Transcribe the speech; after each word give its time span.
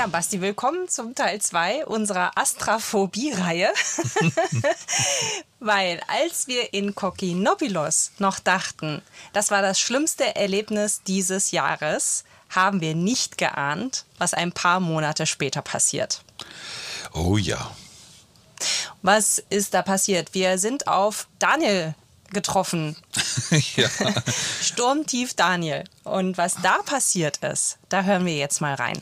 Ja, 0.00 0.06
Basti, 0.06 0.40
willkommen 0.40 0.88
zum 0.88 1.14
Teil 1.14 1.42
2 1.42 1.84
unserer 1.84 2.38
Astraphobie-Reihe. 2.38 3.68
Weil 5.60 6.00
als 6.06 6.46
wir 6.46 6.72
in 6.72 6.94
Kokinopilos 6.94 8.12
noch 8.18 8.38
dachten, 8.38 9.02
das 9.34 9.50
war 9.50 9.60
das 9.60 9.78
schlimmste 9.78 10.36
Erlebnis 10.36 11.02
dieses 11.02 11.50
Jahres, 11.50 12.24
haben 12.48 12.80
wir 12.80 12.94
nicht 12.94 13.36
geahnt, 13.36 14.06
was 14.16 14.32
ein 14.32 14.52
paar 14.52 14.80
Monate 14.80 15.26
später 15.26 15.60
passiert. 15.60 16.22
Oh 17.12 17.36
ja. 17.36 17.70
Was 19.02 19.42
ist 19.50 19.74
da 19.74 19.82
passiert? 19.82 20.34
Wir 20.34 20.58
sind 20.58 20.86
auf 20.86 21.26
Daniel 21.38 21.94
getroffen. 22.32 22.96
ja. 23.76 23.88
Sturmtief 24.62 25.34
Daniel. 25.34 25.84
Und 26.04 26.38
was 26.38 26.56
da 26.62 26.78
passiert 26.82 27.38
ist, 27.38 27.78
da 27.88 28.02
hören 28.02 28.26
wir 28.26 28.36
jetzt 28.36 28.60
mal 28.60 28.74
rein. 28.74 29.00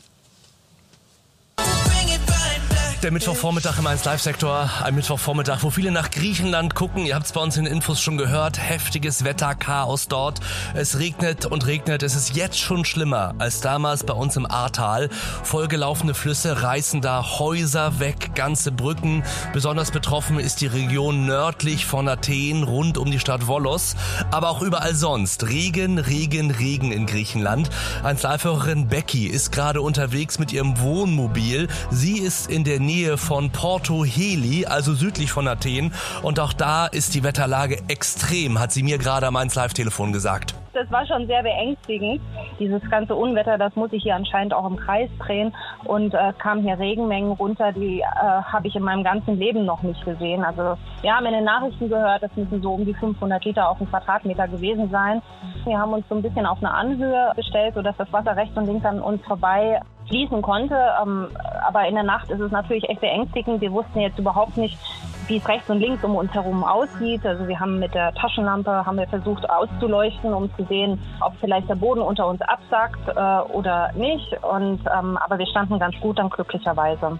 Der 3.00 3.12
Mittwochvormittag 3.12 3.78
im 3.78 3.86
1 3.86 4.04
Live-Sektor. 4.04 4.68
Ein 4.82 4.96
Mittwochvormittag, 4.96 5.62
wo 5.62 5.70
viele 5.70 5.92
nach 5.92 6.10
Griechenland 6.10 6.74
gucken. 6.74 7.06
Ihr 7.06 7.14
habt 7.14 7.26
es 7.26 7.32
bei 7.32 7.40
uns 7.40 7.56
in 7.56 7.64
den 7.64 7.72
Infos 7.72 8.00
schon 8.00 8.18
gehört. 8.18 8.58
Heftiges 8.58 9.22
Wetterchaos 9.22 10.08
dort. 10.08 10.40
Es 10.74 10.98
regnet 10.98 11.46
und 11.46 11.64
regnet. 11.68 12.02
Es 12.02 12.16
ist 12.16 12.34
jetzt 12.34 12.58
schon 12.58 12.84
schlimmer 12.84 13.36
als 13.38 13.60
damals 13.60 14.02
bei 14.02 14.14
uns 14.14 14.34
im 14.34 14.50
Ahrtal. 14.50 15.10
Vollgelaufene 15.44 16.12
Flüsse 16.12 16.64
reißen 16.64 17.00
da 17.00 17.38
Häuser 17.38 18.00
weg, 18.00 18.34
ganze 18.34 18.72
Brücken. 18.72 19.22
Besonders 19.52 19.92
betroffen 19.92 20.40
ist 20.40 20.60
die 20.60 20.66
Region 20.66 21.24
nördlich 21.24 21.86
von 21.86 22.08
Athen, 22.08 22.64
rund 22.64 22.98
um 22.98 23.12
die 23.12 23.20
Stadt 23.20 23.46
Volos. 23.46 23.94
Aber 24.32 24.50
auch 24.50 24.60
überall 24.60 24.96
sonst. 24.96 25.46
Regen, 25.46 25.98
Regen, 25.98 26.50
Regen 26.50 26.90
in 26.90 27.06
Griechenland. 27.06 27.70
1 28.02 28.24
Live-Hörerin 28.24 28.88
Becky 28.88 29.28
ist 29.28 29.52
gerade 29.52 29.82
unterwegs 29.82 30.40
mit 30.40 30.52
ihrem 30.52 30.80
Wohnmobil. 30.80 31.68
Sie 31.92 32.18
ist 32.18 32.50
in 32.50 32.64
der 32.64 32.80
Nähe 32.88 33.18
von 33.18 33.50
Porto 33.50 34.02
Heli, 34.02 34.64
also 34.64 34.94
südlich 34.94 35.30
von 35.30 35.46
Athen. 35.46 35.92
Und 36.22 36.40
auch 36.40 36.54
da 36.54 36.86
ist 36.86 37.14
die 37.14 37.22
Wetterlage 37.22 37.82
extrem, 37.88 38.58
hat 38.58 38.72
sie 38.72 38.82
mir 38.82 38.96
gerade 38.96 39.26
am 39.26 39.36
1 39.36 39.54
Live-Telefon 39.54 40.14
gesagt. 40.14 40.54
Das 40.72 40.90
war 40.90 41.04
schon 41.06 41.26
sehr 41.26 41.42
beängstigend. 41.42 42.22
Dieses 42.58 42.80
ganze 42.88 43.14
Unwetter, 43.14 43.58
das 43.58 43.76
muss 43.76 43.92
ich 43.92 44.04
hier 44.04 44.14
anscheinend 44.14 44.54
auch 44.54 44.66
im 44.66 44.76
Kreis 44.76 45.10
drehen. 45.18 45.54
Und 45.84 46.14
äh, 46.14 46.32
kamen 46.38 46.62
hier 46.62 46.78
Regenmengen 46.78 47.32
runter, 47.32 47.72
die 47.72 48.00
äh, 48.00 48.04
habe 48.14 48.68
ich 48.68 48.74
in 48.74 48.82
meinem 48.82 49.04
ganzen 49.04 49.38
Leben 49.38 49.66
noch 49.66 49.82
nicht 49.82 50.02
gesehen. 50.06 50.42
Also 50.42 50.78
wir 51.02 51.12
haben 51.12 51.26
in 51.26 51.32
den 51.32 51.44
Nachrichten 51.44 51.90
gehört, 51.90 52.22
das 52.22 52.34
müssen 52.36 52.62
so 52.62 52.72
um 52.72 52.86
die 52.86 52.94
500 52.94 53.44
Liter 53.44 53.68
auf 53.68 53.78
den 53.78 53.90
Quadratmeter 53.90 54.48
gewesen 54.48 54.88
sein. 54.90 55.20
Wir 55.64 55.78
haben 55.78 55.92
uns 55.92 56.06
so 56.08 56.14
ein 56.14 56.22
bisschen 56.22 56.46
auf 56.46 56.58
eine 56.58 56.72
Anhöhe 56.72 57.32
gestellt, 57.36 57.74
sodass 57.74 57.96
das 57.98 58.10
Wasser 58.12 58.34
rechts 58.34 58.56
und 58.56 58.64
links 58.64 58.86
an 58.86 59.00
uns 59.00 59.22
vorbei 59.26 59.82
fließen 60.08 60.42
konnte. 60.42 60.76
Ähm, 61.02 61.28
aber 61.66 61.86
in 61.86 61.94
der 61.94 62.04
Nacht 62.04 62.30
ist 62.30 62.40
es 62.40 62.50
natürlich 62.50 62.88
echt 62.88 63.00
beängstigend. 63.00 63.60
Wir 63.60 63.72
wussten 63.72 64.00
jetzt 64.00 64.18
überhaupt 64.18 64.56
nicht, 64.56 64.78
wie 65.26 65.36
es 65.36 65.48
rechts 65.48 65.68
und 65.68 65.78
links 65.78 66.02
um 66.02 66.16
uns 66.16 66.32
herum 66.32 66.64
aussieht. 66.64 67.24
Also 67.26 67.46
wir 67.46 67.58
haben 67.58 67.78
mit 67.78 67.94
der 67.94 68.14
Taschenlampe 68.14 68.84
haben 68.86 68.96
wir 68.96 69.08
versucht 69.08 69.48
auszuleuchten, 69.48 70.32
um 70.32 70.50
zu 70.56 70.64
sehen, 70.64 71.00
ob 71.20 71.34
vielleicht 71.40 71.68
der 71.68 71.74
Boden 71.74 72.00
unter 72.00 72.26
uns 72.26 72.40
absackt 72.42 73.08
äh, 73.08 73.52
oder 73.52 73.92
nicht. 73.94 74.32
Und 74.42 74.80
ähm, 74.86 75.16
aber 75.18 75.38
wir 75.38 75.46
standen 75.46 75.78
ganz 75.78 75.94
gut 76.00 76.18
dann 76.18 76.30
glücklicherweise. 76.30 77.18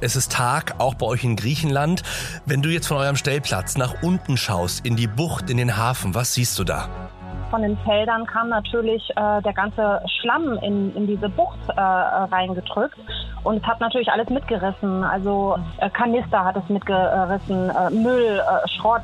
Es 0.00 0.16
ist 0.16 0.32
Tag, 0.32 0.74
auch 0.78 0.94
bei 0.94 1.06
euch 1.06 1.24
in 1.24 1.36
Griechenland. 1.36 2.02
Wenn 2.44 2.62
du 2.62 2.68
jetzt 2.68 2.88
von 2.88 2.96
eurem 2.96 3.16
Stellplatz 3.16 3.78
nach 3.78 4.02
unten 4.02 4.36
schaust, 4.36 4.84
in 4.84 4.96
die 4.96 5.06
Bucht, 5.06 5.48
in 5.48 5.56
den 5.56 5.76
Hafen, 5.76 6.14
was 6.14 6.34
siehst 6.34 6.58
du 6.58 6.64
da? 6.64 6.88
Von 7.54 7.62
den 7.62 7.76
Feldern 7.84 8.26
kam 8.26 8.48
natürlich 8.48 9.08
äh, 9.10 9.40
der 9.42 9.52
ganze 9.52 10.02
Schlamm 10.18 10.58
in, 10.60 10.92
in 10.96 11.06
diese 11.06 11.28
Bucht 11.28 11.60
äh, 11.68 11.80
reingedrückt 11.80 12.98
und 13.44 13.58
es 13.58 13.62
hat 13.62 13.78
natürlich 13.80 14.10
alles 14.10 14.28
mitgerissen. 14.28 15.04
Also 15.04 15.56
äh, 15.78 15.88
Kanister 15.88 16.44
hat 16.44 16.56
es 16.56 16.68
mitgerissen, 16.68 17.70
äh, 17.70 17.90
Müll, 17.90 18.40
äh, 18.40 18.68
Schrott, 18.70 19.02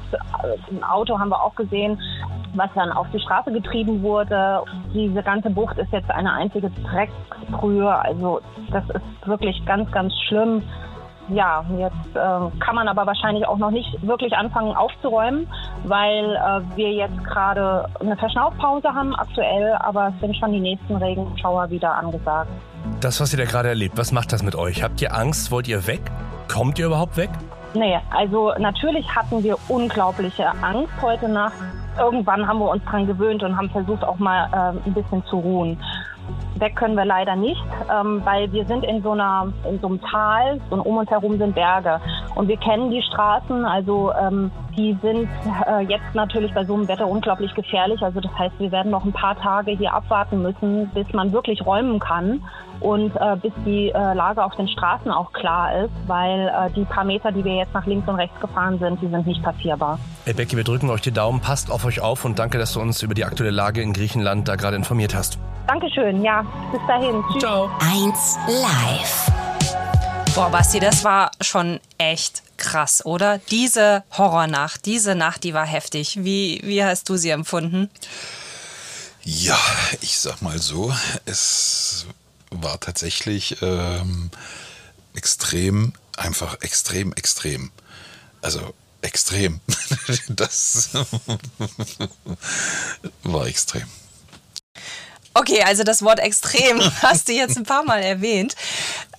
ein 0.69 0.83
Auto 0.83 1.17
haben 1.17 1.29
wir 1.29 1.41
auch 1.41 1.55
gesehen 1.55 1.97
was 2.55 2.69
dann 2.75 2.91
auf 2.91 3.07
die 3.13 3.21
Straße 3.21 3.53
getrieben 3.53 4.03
wurde. 4.03 4.65
Diese 4.93 5.23
ganze 5.23 5.51
Bucht 5.51 5.79
ist 5.79 5.93
jetzt 5.93 6.11
eine 6.11 6.33
einzige 6.33 6.69
Drecksbrühe. 6.69 7.89
Also 7.89 8.41
das 8.73 8.83
ist 8.91 9.27
wirklich 9.29 9.65
ganz, 9.67 9.89
ganz 9.93 10.13
schlimm 10.27 10.61
ja, 11.33 11.65
jetzt 11.79 12.15
äh, 12.15 12.59
kann 12.61 12.75
man 12.75 12.89
aber 12.89 13.07
wahrscheinlich 13.07 13.47
auch 13.47 13.59
noch 13.59 13.71
nicht 13.71 14.07
wirklich 14.07 14.35
anfangen 14.35 14.75
aufzuräumen, 14.75 15.47
weil 15.85 16.35
äh, 16.35 16.77
wir 16.77 16.93
jetzt 16.93 17.25
gerade 17.25 17.89
eine 18.01 18.17
Verschnaufpause 18.17 18.89
haben 18.89 19.15
aktuell, 19.15 19.73
aber 19.75 20.13
es 20.15 20.21
sind 20.21 20.37
schon 20.37 20.53
die 20.53 20.61
nächsten 20.61 20.97
Regenschauer 20.97 21.71
wieder 21.71 21.95
angesagt. 21.95 22.51
Das, 23.01 23.21
was 23.21 23.33
ihr 23.33 23.39
da 23.39 23.45
gerade 23.45 23.69
erlebt, 23.69 23.97
was 23.97 24.13
macht 24.13 24.33
das 24.33 24.43
mit 24.43 24.55
euch? 24.55 24.83
Habt 24.83 25.01
ihr 25.03 25.15
Angst? 25.15 25.51
Wollt 25.51 25.69
ihr 25.69 25.87
weg? 25.87 26.03
Kommt 26.53 26.79
ihr 26.79 26.87
überhaupt 26.87 27.17
weg? 27.17 27.31
Nee, 27.75 27.99
also 28.11 28.53
natürlich 28.59 29.07
hatten 29.15 29.45
wir 29.45 29.57
unglaubliche 29.69 30.49
Angst 30.63 30.93
heute 31.01 31.29
Nacht. 31.29 31.55
Irgendwann 31.99 32.47
haben 32.47 32.59
wir 32.59 32.69
uns 32.69 32.85
dran 32.85 33.07
gewöhnt 33.07 33.43
und 33.43 33.57
haben 33.57 33.71
versucht 33.71 34.03
auch 34.03 34.19
mal 34.19 34.49
äh, 34.53 34.89
ein 34.89 34.95
bisschen 34.95 35.25
zu 35.27 35.39
ruhen. 35.39 35.79
Weg 36.61 36.77
können 36.77 36.97
wir 36.97 37.05
leider 37.05 37.37
nicht, 37.37 37.63
ähm, 37.91 38.23
weil 38.25 38.53
wir 38.53 38.65
sind 38.67 38.85
in 38.85 39.03
so 39.03 39.13
einer 39.13 39.53
in 39.69 39.81
so 39.81 39.89
einem 39.89 40.01
Tal 40.01 40.61
und 40.71 40.81
um 40.81 40.99
uns 40.99 41.11
herum 41.11 41.39
sind 41.39 41.55
Berge 41.55 42.01
und 42.35 42.49
wir 42.49 42.57
kennen 42.57 42.91
die 42.91 43.03
Straßen. 43.03 43.65
Also 43.65 44.13
ähm, 44.13 44.51
die 44.77 44.97
sind 45.03 45.29
äh, 45.67 45.81
jetzt 45.83 46.15
natürlich 46.15 46.53
bei 46.55 46.65
so 46.65 46.75
einem 46.75 46.89
Wetter 46.89 47.07
unglaublich 47.07 47.55
gefährlich. 47.55 48.03
Also 48.03 48.21
das 48.21 48.33
heißt, 48.39 48.55
wir 48.59 48.71
werden 48.73 48.91
noch 48.91 49.05
ein 49.05 49.13
paar 49.13 49.39
Tage 49.39 49.73
hier 49.73 49.93
abwarten 49.93 50.43
müssen, 50.43 50.89
bis 50.95 51.13
man 51.13 51.33
wirklich 51.33 51.65
räumen 51.65 51.99
kann 51.99 52.43
und 52.81 53.15
äh, 53.17 53.37
bis 53.37 53.53
die 53.65 53.91
äh, 53.91 54.15
Lage 54.15 54.43
auf 54.43 54.57
den 54.57 54.69
Straßen 54.69 55.11
auch 55.11 55.33
klar 55.33 55.85
ist, 55.85 55.93
weil 56.07 56.49
äh, 56.49 56.71
die 56.75 56.85
paar 56.85 57.05
Meter, 57.05 57.31
die 57.31 57.45
wir 57.45 57.55
jetzt 57.55 57.75
nach 57.75 57.87
links 57.87 58.09
und 58.09 58.17
rechts 58.17 58.39
gefahren 58.41 58.79
sind, 58.79 59.01
die 59.03 59.09
sind 59.09 59.27
nicht 59.27 59.43
passierbar. 59.43 59.99
Hey 60.25 60.35
Becky, 60.35 60.57
wir 60.57 60.65
drücken 60.65 60.89
euch 60.91 61.03
die 61.03 61.13
Daumen, 61.13 61.41
passt 61.41 61.71
auf 61.71 61.85
euch 61.85 62.01
auf 62.01 62.25
und 62.25 62.39
danke, 62.39 62.59
dass 62.59 62.73
du 62.73 62.81
uns 62.81 63.03
über 63.03 63.15
die 63.15 63.25
aktuelle 63.25 63.51
Lage 63.51 63.83
in 63.83 63.93
Griechenland 63.93 64.49
da 64.49 64.57
gerade 64.57 64.77
informiert 64.77 65.15
hast. 65.15 65.39
Dankeschön, 65.73 66.25
ja, 66.25 66.43
bis 66.73 66.81
dahin. 66.89 67.23
Tschüss. 67.31 67.43
Ciao. 67.43 67.71
1 67.79 68.39
Live. 68.49 69.31
Boah, 70.35 70.51
Basti, 70.51 70.81
das 70.81 71.05
war 71.05 71.31
schon 71.41 71.79
echt 71.97 72.43
krass, 72.57 73.07
oder? 73.07 73.39
Diese 73.39 74.03
Horrornacht, 74.19 74.85
diese 74.85 75.15
Nacht, 75.15 75.45
die 75.45 75.55
war 75.55 75.65
heftig. 75.65 76.25
Wie, 76.25 76.61
wie 76.65 76.83
hast 76.83 77.09
du 77.09 77.17
sie 77.17 77.31
empfunden? 77.31 77.89
Ja, 79.23 79.61
ich 80.01 80.19
sag 80.19 80.43
mal 80.43 80.59
so, 80.59 80.93
es 81.25 82.07
war 82.51 82.81
tatsächlich 82.81 83.63
ähm, 83.63 84.33
extrem, 85.15 85.93
einfach 86.17 86.61
extrem, 86.63 87.13
extrem. 87.13 87.71
Also 88.43 88.75
extrem. 89.03 89.61
das 90.31 90.91
war 93.23 93.47
extrem. 93.47 93.87
Okay, 95.35 95.63
also 95.63 95.85
das 95.85 96.03
Wort 96.03 96.19
extrem 96.19 96.81
hast 97.03 97.29
du 97.29 97.33
jetzt 97.33 97.57
ein 97.57 97.65
paar 97.65 97.85
Mal 97.85 98.03
erwähnt. 98.03 98.55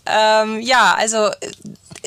Ähm, 0.06 0.60
ja, 0.62 0.96
also 0.96 1.30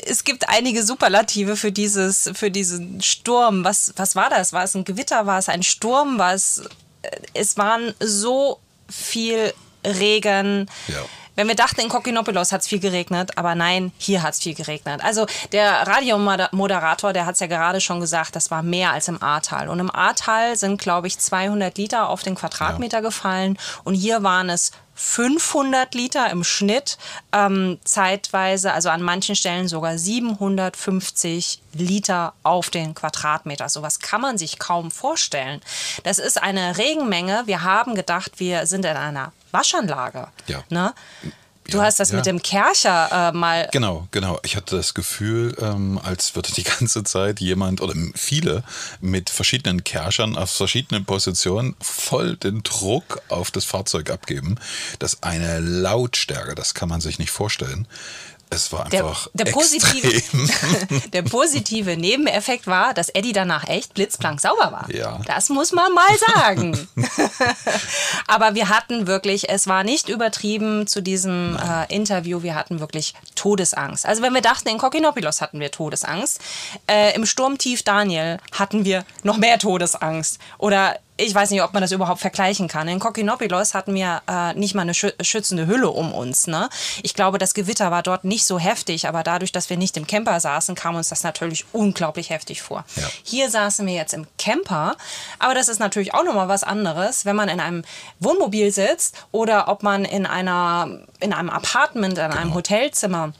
es 0.05 0.23
gibt 0.23 0.49
einige 0.49 0.83
Superlative 0.83 1.55
für 1.55 1.71
dieses, 1.71 2.29
für 2.33 2.51
diesen 2.51 3.01
Sturm. 3.01 3.63
Was, 3.63 3.93
was 3.95 4.15
war 4.15 4.29
das? 4.29 4.53
War 4.53 4.63
es 4.63 4.75
ein 4.75 4.85
Gewitter? 4.85 5.25
War 5.25 5.39
es 5.39 5.49
ein 5.49 5.63
Sturm? 5.63 6.17
War 6.17 6.33
es, 6.33 6.63
äh, 7.01 7.09
es 7.33 7.57
waren 7.57 7.93
so 7.99 8.59
viel 8.89 9.53
Regen. 9.85 10.69
Ja. 10.87 11.03
Wenn 11.35 11.47
wir 11.47 11.55
dachten, 11.55 11.81
in 11.81 11.89
Kokinopolis 11.89 12.51
hat 12.51 12.61
es 12.61 12.67
viel 12.67 12.79
geregnet, 12.79 13.37
aber 13.37 13.55
nein, 13.55 13.91
hier 13.97 14.23
hat 14.23 14.33
es 14.33 14.39
viel 14.41 14.55
geregnet. 14.55 15.01
Also 15.03 15.25
der 15.51 15.85
Radiomoderator, 15.85 17.11
der 17.11 17.25
hat 17.25 17.33
es 17.33 17.41
ja 17.41 17.47
gerade 17.47 17.81
schon 17.81 17.99
gesagt, 17.99 18.35
das 18.35 18.51
war 18.51 18.63
mehr 18.63 18.91
als 18.91 19.07
im 19.07 19.21
Ahrtal. 19.21 19.69
Und 19.69 19.79
im 19.79 19.93
Ahrtal 19.93 20.55
sind, 20.55 20.81
glaube 20.81 21.07
ich, 21.07 21.19
200 21.19 21.77
Liter 21.77 22.09
auf 22.09 22.23
den 22.23 22.35
Quadratmeter 22.35 22.97
ja. 22.97 23.01
gefallen. 23.01 23.57
Und 23.83 23.95
hier 23.95 24.23
waren 24.23 24.49
es 24.49 24.71
500 24.95 25.93
Liter 25.93 26.29
im 26.31 26.45
Schnitt, 26.45 26.97
ähm, 27.33 27.79
zeitweise, 27.83 28.71
also 28.71 28.89
an 28.89 29.01
manchen 29.01 29.35
Stellen 29.35 29.67
sogar 29.67 29.97
750 29.97 31.61
Liter 31.73 32.33
auf 32.43 32.69
den 32.69 32.95
Quadratmeter. 32.95 33.67
Sowas 33.67 33.99
kann 33.99 34.21
man 34.21 34.37
sich 34.37 34.57
kaum 34.57 34.91
vorstellen. 34.91 35.61
Das 36.03 36.17
ist 36.17 36.41
eine 36.41 36.77
Regenmenge. 36.77 37.43
Wir 37.45 37.63
haben 37.63 37.93
gedacht, 37.95 38.39
wir 38.39 38.65
sind 38.67 38.85
in 38.85 38.95
einer 38.95 39.33
Waschanlage. 39.55 40.27
Ja. 40.47 40.63
Ne? 40.69 40.93
Du 41.69 41.79
ja, 41.79 41.85
hast 41.85 41.99
das 41.99 42.11
ja. 42.11 42.17
mit 42.17 42.25
dem 42.27 42.41
Kercher 42.41 43.29
äh, 43.29 43.31
mal. 43.31 43.67
Genau, 43.71 44.07
genau. 44.11 44.39
Ich 44.43 44.55
hatte 44.55 44.75
das 44.75 44.93
Gefühl, 44.93 45.55
ähm, 45.59 45.99
als 46.03 46.35
würde 46.35 46.51
die 46.51 46.63
ganze 46.79 47.03
Zeit 47.03 47.39
jemand 47.39 47.81
oder 47.81 47.95
viele 48.13 48.63
mit 49.01 49.29
verschiedenen 49.29 49.83
Kerchern 49.83 50.37
auf 50.37 50.51
verschiedenen 50.51 51.05
Positionen 51.05 51.75
voll 51.81 52.37
den 52.37 52.61
Druck 52.61 53.21
auf 53.29 53.49
das 53.49 53.65
Fahrzeug 53.65 54.11
abgeben. 54.11 54.59
Das 54.99 55.23
eine 55.23 55.59
Lautstärke, 55.59 56.53
das 56.53 56.75
kann 56.75 56.89
man 56.89 57.01
sich 57.01 57.17
nicht 57.17 57.31
vorstellen. 57.31 57.87
Es 58.49 58.71
war 58.71 58.85
einfach 58.85 59.27
der, 59.33 59.45
der 59.45 59.51
positive, 59.51 61.09
der 61.13 61.21
positive 61.23 61.97
Nebeneffekt 61.97 62.67
war, 62.67 62.93
dass 62.93 63.09
Eddie 63.09 63.33
danach 63.33 63.67
echt 63.67 63.93
blitzblank 63.93 64.39
sauber 64.39 64.71
war. 64.71 64.89
Ja. 64.91 65.19
Das 65.25 65.49
muss 65.49 65.71
man 65.71 65.91
mal 65.93 66.17
sagen. 66.35 66.87
Aber 68.27 68.55
wir 68.55 68.69
hatten 68.69 69.07
wirklich, 69.07 69.49
es 69.49 69.67
war 69.67 69.83
nicht 69.83 70.09
übertrieben 70.09 70.87
zu 70.87 71.01
diesem 71.01 71.57
äh, 71.57 71.93
Interview, 71.93 72.43
wir 72.43 72.55
hatten 72.55 72.79
wirklich 72.79 73.13
Todesangst. 73.35 74.05
Also 74.05 74.21
wenn 74.21 74.33
wir 74.33 74.41
dachten, 74.41 74.69
in 74.69 74.77
Kokinopilos 74.77 75.41
hatten 75.41 75.59
wir 75.59 75.71
Todesangst, 75.71 76.39
äh, 76.87 77.15
im 77.15 77.25
Sturmtief 77.25 77.83
Daniel 77.83 78.39
hatten 78.51 78.85
wir 78.85 79.05
noch 79.23 79.37
mehr 79.37 79.59
Todesangst. 79.59 80.39
Oder 80.59 80.99
ich 81.17 81.33
weiß 81.33 81.51
nicht, 81.51 81.61
ob 81.63 81.73
man 81.73 81.81
das 81.81 81.91
überhaupt 81.91 82.19
vergleichen 82.19 82.67
kann. 82.67 82.87
In 82.87 82.99
Kokinopilos 82.99 83.73
hatten 83.73 83.93
wir 83.93 84.21
äh, 84.27 84.53
nicht 84.53 84.75
mal 84.75 84.81
eine 84.81 84.93
schützende 84.93 85.65
Hülle 85.65 85.89
um 85.89 86.13
uns. 86.13 86.47
Ne? 86.47 86.69
Ich 87.03 87.13
glaube, 87.13 87.37
das 87.37 87.53
Gewitter 87.53 87.89
war 87.89 88.03
dort 88.03 88.25
nicht 88.25 88.45
so 88.45 88.59
heftig, 88.59 89.07
aber 89.07 89.23
dadurch, 89.23 89.53
dass 89.53 89.69
wir 89.69 89.77
nicht 89.77 89.95
im 89.95 90.07
Camper 90.07 90.39
saßen, 90.39 90.75
kam 90.75 90.95
uns 90.95 91.09
das 91.09 91.23
natürlich 91.23 91.65
unglaublich 91.71 92.31
heftig 92.31 92.61
vor. 92.61 92.83
Ja. 92.97 93.03
Hier 93.23 93.49
saßen 93.49 93.87
wir 93.87 93.93
jetzt 93.93 94.13
im 94.13 94.27
Camper, 94.37 94.97
aber 95.39 95.53
das 95.55 95.69
ist 95.69 95.79
natürlich 95.79 96.13
auch 96.13 96.25
nochmal 96.25 96.49
was 96.49 96.63
anderes, 96.63 97.25
wenn 97.25 97.35
man 97.35 97.47
in 97.47 97.61
einem 97.61 97.85
Wohnmobil 98.19 98.71
sitzt 98.71 99.15
oder 99.31 99.69
ob 99.69 99.83
man 99.83 100.03
in, 100.03 100.25
einer, 100.25 100.99
in 101.21 101.31
einem 101.31 101.49
Apartment, 101.49 102.17
in 102.17 102.25
einem 102.25 102.43
genau. 102.43 102.55
Hotelzimmer 102.55 103.31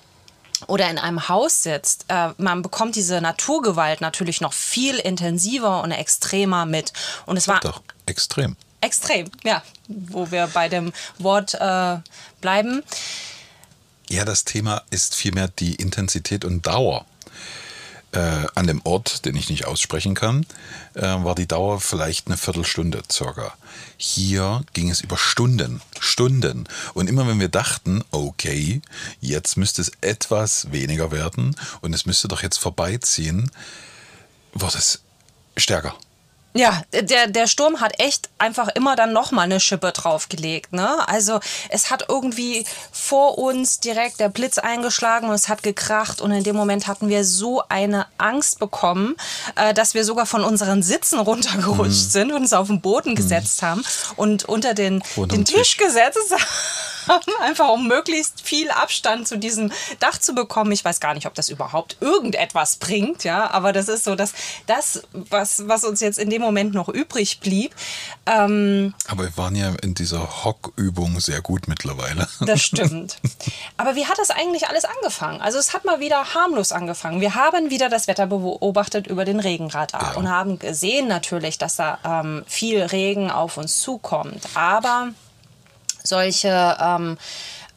oder 0.67 0.89
in 0.89 0.97
einem 0.97 1.27
Haus 1.27 1.63
sitzt, 1.63 2.05
äh, 2.07 2.29
man 2.37 2.61
bekommt 2.61 2.95
diese 2.95 3.21
Naturgewalt 3.21 4.01
natürlich 4.01 4.41
noch 4.41 4.53
viel 4.53 4.97
intensiver 4.97 5.83
und 5.83 5.91
extremer 5.91 6.65
mit. 6.65 6.93
Und 7.25 7.37
es 7.37 7.47
war 7.47 7.59
doch 7.59 7.81
extrem. 8.05 8.55
Extrem, 8.81 9.29
ja, 9.43 9.63
wo 9.87 10.31
wir 10.31 10.47
bei 10.47 10.69
dem 10.69 10.93
Wort 11.17 11.55
äh, 11.55 11.97
bleiben. 12.41 12.83
Ja, 14.09 14.23
das 14.23 14.45
Thema 14.45 14.83
ist 14.91 15.15
vielmehr 15.15 15.47
die 15.47 15.75
Intensität 15.75 16.45
und 16.45 16.67
Dauer 16.67 17.05
äh, 18.15 18.47
an 18.55 18.67
dem 18.67 18.81
Ort, 18.83 19.25
den 19.25 19.35
ich 19.35 19.49
nicht 19.49 19.65
aussprechen 19.65 20.15
kann, 20.15 20.45
äh, 20.93 21.01
war 21.01 21.35
die 21.35 21.47
Dauer 21.47 21.79
vielleicht 21.79 22.27
eine 22.27 22.37
Viertelstunde 22.37 23.01
circa. 23.11 23.53
Hier 23.97 24.63
ging 24.73 24.89
es 24.89 25.01
über 25.01 25.17
Stunden, 25.17 25.81
Stunden. 25.99 26.67
Und 26.93 27.09
immer 27.09 27.27
wenn 27.27 27.39
wir 27.39 27.49
dachten, 27.49 28.03
okay, 28.11 28.81
jetzt 29.21 29.57
müsste 29.57 29.81
es 29.81 29.91
etwas 30.01 30.71
weniger 30.71 31.11
werden 31.11 31.55
und 31.81 31.93
es 31.93 32.05
müsste 32.05 32.27
doch 32.27 32.41
jetzt 32.41 32.57
vorbeiziehen, 32.57 33.51
wurde 34.53 34.77
es 34.77 35.01
stärker. 35.57 35.95
Ja, 36.57 36.83
der, 36.93 37.27
der 37.27 37.47
Sturm 37.47 37.81
hat 37.81 37.99
echt 37.99 38.29
einfach 38.37 38.69
immer 38.69 38.95
dann 38.95 39.11
nochmal 39.11 39.43
eine 39.43 39.59
Schippe 39.59 39.91
draufgelegt. 39.91 40.71
Ne? 40.71 41.05
Also 41.05 41.41
es 41.69 41.91
hat 41.91 42.05
irgendwie 42.07 42.65
vor 42.93 43.37
uns 43.37 43.81
direkt 43.81 44.21
der 44.21 44.29
Blitz 44.29 44.57
eingeschlagen 44.57 45.27
und 45.27 45.35
es 45.35 45.49
hat 45.49 45.63
gekracht 45.63 46.21
und 46.21 46.31
in 46.31 46.45
dem 46.45 46.55
Moment 46.55 46.87
hatten 46.87 47.09
wir 47.09 47.25
so 47.25 47.61
eine 47.67 48.05
Angst 48.17 48.59
bekommen, 48.59 49.17
äh, 49.57 49.73
dass 49.73 49.95
wir 49.95 50.05
sogar 50.05 50.25
von 50.25 50.45
unseren 50.45 50.81
Sitzen 50.81 51.19
runtergerutscht 51.19 52.05
mhm. 52.05 52.11
sind 52.11 52.31
und 52.31 52.37
uns 52.37 52.53
auf 52.53 52.67
den 52.67 52.79
Boden 52.79 53.11
mhm. 53.11 53.15
gesetzt 53.15 53.61
haben 53.61 53.83
und 54.15 54.45
unter 54.45 54.73
den, 54.73 55.03
den 55.17 55.43
Tisch 55.43 55.75
gesetzt 55.75 56.31
haben 56.31 56.41
haben, 57.07 57.31
einfach 57.41 57.69
um 57.69 57.87
möglichst 57.87 58.41
viel 58.45 58.69
Abstand 58.71 59.27
zu 59.27 59.37
diesem 59.37 59.71
Dach 59.99 60.17
zu 60.17 60.33
bekommen. 60.33 60.71
Ich 60.71 60.85
weiß 60.85 60.99
gar 60.99 61.13
nicht, 61.13 61.27
ob 61.27 61.33
das 61.33 61.49
überhaupt 61.49 61.97
irgendetwas 61.99 62.77
bringt, 62.77 63.23
ja, 63.23 63.49
aber 63.51 63.73
das 63.73 63.87
ist 63.87 64.03
so, 64.03 64.15
dass 64.15 64.33
das, 64.67 65.03
was, 65.11 65.67
was 65.67 65.83
uns 65.83 65.99
jetzt 65.99 66.19
in 66.19 66.29
dem 66.29 66.41
Moment 66.41 66.73
noch 66.73 66.89
übrig 66.89 67.39
blieb. 67.39 67.75
Ähm, 68.25 68.93
aber 69.07 69.23
wir 69.23 69.37
waren 69.37 69.55
ja 69.55 69.73
in 69.81 69.93
dieser 69.93 70.45
Hockübung 70.45 71.19
sehr 71.19 71.41
gut 71.41 71.67
mittlerweile. 71.67 72.27
Das 72.45 72.61
stimmt. 72.61 73.17
Aber 73.75 73.95
wie 73.95 74.05
hat 74.05 74.19
das 74.19 74.29
eigentlich 74.29 74.67
alles 74.67 74.85
angefangen? 74.85 75.41
Also 75.41 75.57
es 75.57 75.73
hat 75.73 75.83
mal 75.83 75.99
wieder 75.99 76.35
harmlos 76.35 76.71
angefangen. 76.71 77.19
Wir 77.19 77.33
haben 77.33 77.71
wieder 77.71 77.89
das 77.89 78.07
Wetter 78.07 78.27
beobachtet 78.27 79.07
über 79.07 79.25
den 79.25 79.39
Regenradar 79.39 80.13
ja. 80.13 80.17
und 80.17 80.29
haben 80.29 80.59
gesehen 80.59 81.07
natürlich, 81.07 81.57
dass 81.57 81.77
da 81.77 81.97
ähm, 82.03 82.43
viel 82.47 82.81
Regen 82.83 83.31
auf 83.31 83.57
uns 83.57 83.81
zukommt. 83.81 84.47
Aber 84.53 85.09
solche 86.03 86.77
ähm, 86.79 87.17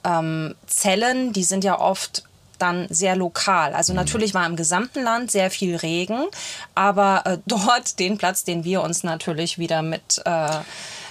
ähm, 0.04 0.54
Zellen, 0.66 1.32
die 1.32 1.44
sind 1.44 1.64
ja 1.64 1.78
oft 1.80 2.24
dann 2.58 2.86
sehr 2.90 3.16
lokal. 3.16 3.74
Also 3.74 3.92
mhm. 3.92 3.98
natürlich 3.98 4.34
war 4.34 4.46
im 4.46 4.56
gesamten 4.56 5.02
Land 5.02 5.30
sehr 5.30 5.50
viel 5.50 5.76
Regen, 5.76 6.24
aber 6.74 7.22
äh, 7.24 7.38
dort 7.46 7.98
den 7.98 8.18
Platz, 8.18 8.44
den 8.44 8.64
wir 8.64 8.82
uns 8.82 9.04
natürlich 9.04 9.58
wieder 9.58 9.82
mit 9.82 10.20
äh, 10.24 10.48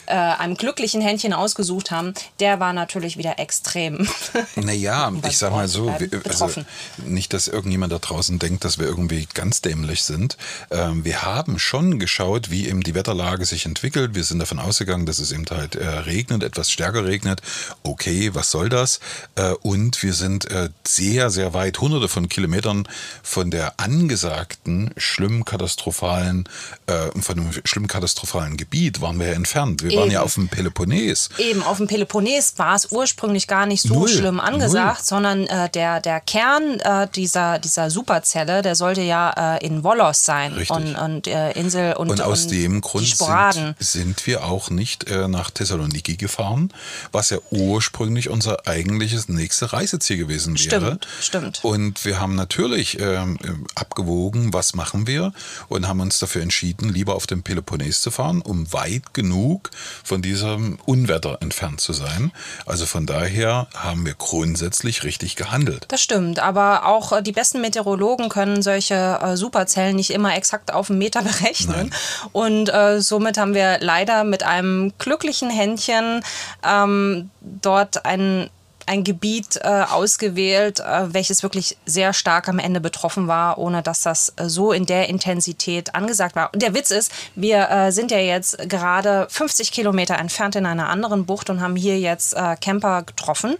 äh, 0.07 0.13
einem 0.13 0.55
glücklichen 0.55 1.01
Händchen 1.01 1.33
ausgesucht 1.33 1.91
haben, 1.91 2.13
der 2.39 2.59
war 2.59 2.73
natürlich 2.73 3.17
wieder 3.17 3.39
extrem. 3.39 4.07
Naja, 4.55 5.11
ich 5.27 5.37
sag 5.37 5.51
mal 5.51 5.67
so, 5.67 5.93
also 6.27 6.63
nicht, 6.97 7.33
dass 7.33 7.47
irgendjemand 7.47 7.91
da 7.91 7.99
draußen 7.99 8.39
denkt, 8.39 8.63
dass 8.65 8.79
wir 8.79 8.85
irgendwie 8.85 9.27
ganz 9.33 9.61
dämlich 9.61 10.03
sind. 10.03 10.37
Ähm, 10.71 11.05
wir 11.05 11.23
haben 11.23 11.59
schon 11.59 11.99
geschaut, 11.99 12.49
wie 12.49 12.67
eben 12.67 12.81
die 12.81 12.95
Wetterlage 12.95 13.45
sich 13.45 13.65
entwickelt. 13.65 14.15
Wir 14.15 14.23
sind 14.23 14.39
davon 14.39 14.59
ausgegangen, 14.59 15.05
dass 15.05 15.19
es 15.19 15.31
eben 15.31 15.45
halt 15.49 15.75
äh, 15.75 15.87
regnet, 15.87 16.43
etwas 16.43 16.71
stärker 16.71 17.05
regnet. 17.05 17.41
Okay, 17.83 18.33
was 18.33 18.51
soll 18.51 18.69
das? 18.69 18.99
Äh, 19.35 19.51
und 19.61 20.01
wir 20.01 20.13
sind 20.13 20.49
äh, 20.49 20.69
sehr, 20.85 21.29
sehr 21.29 21.53
weit, 21.53 21.79
hunderte 21.79 22.07
von 22.07 22.29
Kilometern 22.29 22.87
von 23.23 23.51
der 23.51 23.79
angesagten 23.79 24.91
schlimm 24.97 25.45
katastrophalen, 25.45 26.47
äh, 26.87 27.09
von 27.19 27.35
dem 27.35 27.51
schlimm 27.65 27.87
katastrophalen 27.87 28.57
Gebiet 28.57 29.01
waren 29.01 29.19
wir 29.19 29.27
ja 29.27 29.33
entfernt. 29.33 29.83
Wir 29.83 29.96
waren 29.97 30.11
ja 30.11 30.21
auf 30.21 30.35
dem 30.35 30.47
Peloponnes. 30.47 31.29
Eben, 31.37 31.63
auf 31.63 31.77
dem 31.77 31.87
Peloponnes 31.87 32.53
war 32.57 32.75
es 32.75 32.91
ursprünglich 32.91 33.47
gar 33.47 33.65
nicht 33.65 33.81
so 33.81 33.93
null, 33.93 34.07
schlimm 34.07 34.39
angesagt, 34.39 34.99
null. 34.99 35.05
sondern 35.05 35.47
äh, 35.47 35.69
der, 35.69 35.99
der 36.01 36.19
Kern 36.21 36.79
äh, 36.79 37.07
dieser, 37.13 37.59
dieser 37.59 37.89
Superzelle, 37.89 38.61
der 38.61 38.75
sollte 38.75 39.01
ja 39.01 39.57
äh, 39.57 39.65
in 39.65 39.83
Volos 39.83 40.25
sein. 40.25 40.53
Richtig. 40.53 40.75
Und, 40.75 40.95
und 40.95 41.27
äh, 41.27 41.51
Insel 41.51 41.93
und 41.93 42.09
Und 42.09 42.21
aus 42.21 42.43
und 42.43 42.51
dem 42.51 42.81
Grund 42.81 43.07
sind, 43.07 43.75
sind, 43.79 44.27
wir 44.27 44.45
auch 44.45 44.69
nicht 44.69 45.09
äh, 45.09 45.27
nach 45.27 45.51
Thessaloniki 45.51 46.17
gefahren, 46.17 46.71
was 47.11 47.29
ja 47.29 47.37
ursprünglich 47.49 48.29
unser 48.29 48.67
eigentliches 48.67 49.29
nächstes 49.29 49.73
Reiseziel 49.73 50.17
gewesen 50.17 50.57
wäre. 50.59 50.99
Stimmt, 50.99 51.07
stimmt. 51.21 51.59
Und 51.63 52.05
wir 52.05 52.19
haben 52.19 52.35
natürlich 52.35 52.99
ähm, 52.99 53.37
abgewogen, 53.75 54.53
was 54.53 54.73
machen 54.73 55.07
wir 55.07 55.33
und 55.67 55.87
haben 55.87 55.99
uns 55.99 56.19
dafür 56.19 56.41
entschieden, 56.41 56.89
lieber 56.89 57.15
auf 57.15 57.27
dem 57.27 57.43
Peloponnes 57.43 58.01
zu 58.01 58.11
fahren, 58.11 58.41
um 58.41 58.71
weit 58.73 59.13
genug 59.13 59.71
von 60.03 60.21
diesem 60.21 60.79
Unwetter 60.85 61.37
entfernt 61.41 61.81
zu 61.81 61.93
sein. 61.93 62.31
Also 62.65 62.85
von 62.85 63.05
daher 63.05 63.67
haben 63.75 64.05
wir 64.05 64.13
grundsätzlich 64.13 65.03
richtig 65.03 65.35
gehandelt. 65.35 65.85
Das 65.89 66.01
stimmt, 66.01 66.39
aber 66.39 66.85
auch 66.85 67.11
äh, 67.11 67.21
die 67.21 67.31
besten 67.31 67.61
Meteorologen 67.61 68.29
können 68.29 68.61
solche 68.61 69.19
äh, 69.21 69.37
Superzellen 69.37 69.95
nicht 69.95 70.11
immer 70.11 70.35
exakt 70.35 70.73
auf 70.73 70.89
einen 70.89 70.99
Meter 70.99 71.21
berechnen. 71.23 71.89
Nein. 71.89 71.93
Und 72.31 72.73
äh, 72.73 73.01
somit 73.01 73.37
haben 73.37 73.53
wir 73.53 73.79
leider 73.79 74.23
mit 74.23 74.43
einem 74.43 74.93
glücklichen 74.97 75.49
Händchen 75.49 76.23
ähm, 76.63 77.29
dort 77.41 78.05
einen 78.05 78.49
ein 78.87 79.03
Gebiet 79.03 79.57
äh, 79.57 79.67
ausgewählt, 79.67 80.79
äh, 80.79 81.13
welches 81.13 81.43
wirklich 81.43 81.77
sehr 81.85 82.13
stark 82.13 82.47
am 82.47 82.57
Ende 82.57 82.79
betroffen 82.79 83.27
war, 83.27 83.57
ohne 83.57 83.83
dass 83.83 84.01
das 84.01 84.33
äh, 84.37 84.47
so 84.47 84.71
in 84.71 84.85
der 84.85 85.09
Intensität 85.09 85.93
angesagt 85.93 86.35
war. 86.35 86.53
Und 86.53 86.61
der 86.61 86.73
Witz 86.73 86.89
ist, 86.91 87.11
wir 87.35 87.69
äh, 87.69 87.91
sind 87.91 88.11
ja 88.11 88.19
jetzt 88.19 88.57
gerade 88.69 89.27
50 89.29 89.71
Kilometer 89.71 90.17
entfernt 90.17 90.55
in 90.55 90.65
einer 90.65 90.89
anderen 90.89 91.25
Bucht 91.25 91.49
und 91.49 91.61
haben 91.61 91.75
hier 91.75 91.99
jetzt 91.99 92.33
äh, 92.33 92.55
Camper 92.59 93.03
getroffen, 93.03 93.57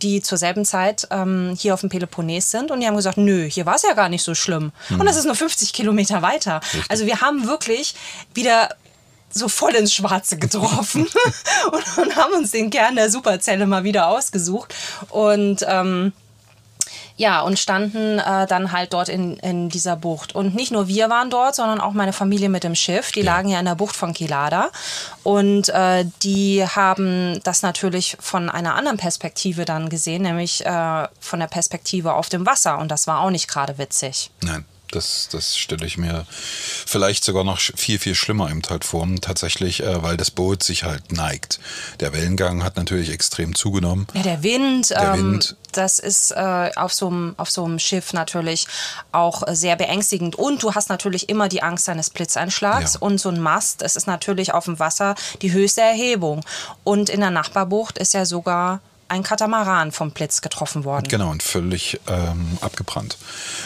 die 0.00 0.22
zur 0.22 0.38
selben 0.38 0.64
Zeit 0.64 1.06
ähm, 1.10 1.54
hier 1.58 1.74
auf 1.74 1.80
dem 1.80 1.90
Peloponnes 1.90 2.50
sind 2.50 2.70
und 2.70 2.80
die 2.80 2.86
haben 2.86 2.96
gesagt, 2.96 3.18
nö, 3.18 3.48
hier 3.48 3.66
war 3.66 3.74
es 3.74 3.82
ja 3.82 3.92
gar 3.92 4.08
nicht 4.08 4.22
so 4.22 4.34
schlimm. 4.34 4.72
Mhm. 4.88 5.00
Und 5.00 5.06
das 5.06 5.16
ist 5.16 5.26
nur 5.26 5.34
50 5.34 5.74
Kilometer 5.74 6.22
weiter. 6.22 6.60
Richtig. 6.62 6.90
Also 6.90 7.06
wir 7.06 7.20
haben 7.20 7.46
wirklich 7.46 7.94
wieder 8.32 8.70
so 9.32 9.48
voll 9.48 9.74
ins 9.74 9.94
Schwarze 9.94 10.38
getroffen 10.38 11.06
und, 11.72 11.98
und, 11.98 12.16
haben 12.16 12.34
uns 12.34 12.50
den 12.50 12.70
Kern 12.70 12.96
der 12.96 13.10
Superzelle 13.10 13.66
mal 13.66 13.84
wieder 13.84 14.08
ausgesucht. 14.08 14.74
Und 15.10 15.64
ähm, 15.66 16.12
ja, 17.20 17.42
und 17.42 17.58
standen 17.58 18.18
äh, 18.18 18.46
dann 18.46 18.72
halt 18.72 18.94
dort 18.94 19.10
in, 19.10 19.36
in 19.36 19.68
dieser 19.68 19.94
Bucht. 19.94 20.34
Und 20.34 20.54
nicht 20.54 20.72
nur 20.72 20.88
wir 20.88 21.10
waren 21.10 21.28
dort, 21.28 21.54
sondern 21.54 21.78
auch 21.78 21.92
meine 21.92 22.14
Familie 22.14 22.48
mit 22.48 22.64
dem 22.64 22.74
Schiff. 22.74 23.12
Die 23.12 23.20
ja. 23.20 23.34
lagen 23.34 23.50
ja 23.50 23.58
in 23.58 23.66
der 23.66 23.74
Bucht 23.74 23.94
von 23.94 24.14
Kilada. 24.14 24.70
Und 25.22 25.68
äh, 25.68 26.06
die 26.22 26.64
haben 26.66 27.38
das 27.44 27.60
natürlich 27.60 28.16
von 28.20 28.48
einer 28.48 28.74
anderen 28.74 28.96
Perspektive 28.96 29.66
dann 29.66 29.90
gesehen, 29.90 30.22
nämlich 30.22 30.64
äh, 30.64 31.08
von 31.20 31.40
der 31.40 31.46
Perspektive 31.46 32.14
auf 32.14 32.30
dem 32.30 32.46
Wasser. 32.46 32.78
Und 32.78 32.90
das 32.90 33.06
war 33.06 33.20
auch 33.20 33.30
nicht 33.30 33.48
gerade 33.48 33.76
witzig. 33.76 34.30
Nein. 34.42 34.64
Das, 34.90 35.28
das 35.30 35.56
stelle 35.56 35.86
ich 35.86 35.98
mir 35.98 36.26
vielleicht 36.30 37.24
sogar 37.24 37.44
noch 37.44 37.60
viel, 37.60 37.98
viel 37.98 38.14
schlimmer 38.14 38.50
eben 38.50 38.62
halt 38.68 38.84
vor. 38.84 39.00
Tatsächlich, 39.20 39.82
äh, 39.82 40.02
weil 40.02 40.16
das 40.16 40.30
Boot 40.30 40.62
sich 40.62 40.84
halt 40.84 41.12
neigt. 41.12 41.60
Der 42.00 42.12
Wellengang 42.12 42.62
hat 42.62 42.76
natürlich 42.76 43.10
extrem 43.10 43.54
zugenommen. 43.54 44.06
Ja, 44.14 44.22
der 44.22 44.42
Wind. 44.42 44.90
Der 44.90 45.14
ähm, 45.14 45.32
Wind. 45.32 45.56
Das 45.72 45.98
ist 45.98 46.32
äh, 46.32 46.70
auf, 46.76 46.92
so 46.92 47.08
einem, 47.08 47.34
auf 47.36 47.50
so 47.50 47.64
einem 47.64 47.78
Schiff 47.78 48.12
natürlich 48.12 48.66
auch 49.12 49.42
sehr 49.48 49.76
beängstigend. 49.76 50.36
Und 50.36 50.62
du 50.62 50.74
hast 50.74 50.88
natürlich 50.88 51.28
immer 51.28 51.48
die 51.48 51.62
Angst 51.62 51.88
eines 51.88 52.10
Blitzeinschlags. 52.10 52.94
Ja. 52.94 53.00
Und 53.00 53.18
so 53.18 53.28
ein 53.28 53.40
Mast, 53.40 53.82
es 53.82 53.96
ist 53.96 54.06
natürlich 54.06 54.52
auf 54.52 54.64
dem 54.64 54.78
Wasser 54.78 55.14
die 55.42 55.52
höchste 55.52 55.80
Erhebung. 55.80 56.44
Und 56.84 57.08
in 57.08 57.20
der 57.20 57.30
Nachbarbucht 57.30 57.98
ist 57.98 58.14
ja 58.14 58.24
sogar 58.24 58.80
ein 59.10 59.22
Katamaran 59.22 59.92
vom 59.92 60.12
Blitz 60.12 60.40
getroffen 60.40 60.84
worden. 60.84 61.08
Genau, 61.08 61.30
und 61.30 61.42
völlig 61.42 62.00
ähm, 62.06 62.58
abgebrannt. 62.60 63.18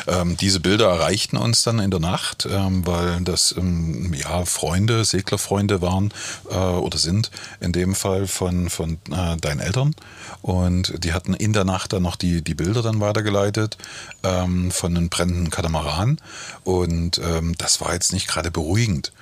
Ähm, 0.06 0.36
diese 0.36 0.60
Bilder 0.60 0.88
erreichten 0.88 1.36
uns 1.36 1.62
dann 1.62 1.78
in 1.78 1.90
der 1.90 2.00
Nacht, 2.00 2.48
ähm, 2.50 2.86
weil 2.86 3.20
das 3.20 3.54
ähm, 3.56 4.14
ja, 4.14 4.44
Freunde, 4.46 5.04
Seglerfreunde 5.04 5.82
waren 5.82 6.12
äh, 6.50 6.54
oder 6.54 6.96
sind 6.98 7.30
in 7.60 7.72
dem 7.72 7.94
Fall 7.94 8.26
von, 8.26 8.70
von 8.70 8.98
äh, 9.10 9.36
deinen 9.36 9.60
Eltern. 9.60 9.94
Und 10.40 11.04
die 11.04 11.12
hatten 11.12 11.34
in 11.34 11.52
der 11.52 11.64
Nacht 11.64 11.92
dann 11.92 12.02
noch 12.02 12.16
die, 12.16 12.42
die 12.42 12.54
Bilder 12.54 12.82
dann 12.82 13.00
weitergeleitet 13.00 13.76
ähm, 14.22 14.70
von 14.70 14.96
einem 14.96 15.10
brennenden 15.10 15.50
Katamaran. 15.50 16.20
Und 16.64 17.18
ähm, 17.18 17.54
das 17.58 17.80
war 17.82 17.92
jetzt 17.92 18.12
nicht 18.12 18.28
gerade 18.28 18.50
beruhigend. 18.50 19.12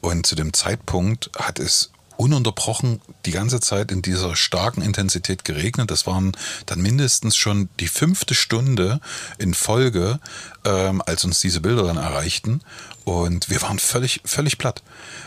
Und 0.00 0.26
zu 0.26 0.34
dem 0.34 0.52
Zeitpunkt 0.52 1.30
hat 1.36 1.58
es 1.58 1.90
ununterbrochen 2.18 3.00
die 3.24 3.30
ganze 3.30 3.60
Zeit 3.60 3.90
in 3.92 4.02
dieser 4.02 4.36
starken 4.36 4.82
Intensität 4.82 5.44
geregnet. 5.44 5.90
Das 5.90 6.06
waren 6.06 6.32
dann 6.66 6.82
mindestens 6.82 7.36
schon 7.36 7.70
die 7.78 7.88
fünfte 7.88 8.34
Stunde 8.34 9.00
in 9.38 9.54
Folge, 9.54 10.18
ähm, 10.64 11.00
als 11.06 11.24
uns 11.24 11.40
diese 11.40 11.60
Bilder 11.60 11.84
dann 11.84 11.96
erreichten. 11.96 12.60
Und 13.04 13.48
wir 13.50 13.62
waren 13.62 13.78
völlig, 13.78 14.20
völlig 14.24 14.58
platt. 14.58 14.82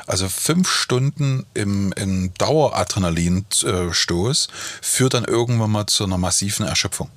Also 0.05 0.27
fünf 0.27 0.69
Stunden 0.69 1.45
im, 1.53 1.93
im 1.93 2.33
Daueradrenalinstoß 2.35 4.49
führt 4.81 5.13
dann 5.13 5.23
irgendwann 5.23 5.71
mal 5.71 5.87
zu 5.87 6.03
einer 6.03 6.17
massiven 6.17 6.65
Erschöpfung. 6.65 7.09